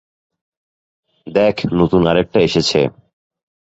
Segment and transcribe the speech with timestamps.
[1.27, 2.79] দেখ নতুন আরেকটা এসেছে।